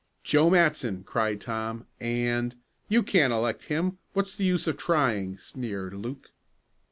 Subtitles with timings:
[0.23, 2.55] "Joe Matson!" cried Tom, "and"
[2.89, 6.31] "You can't elect him, what's the use of trying?" sneered Luke.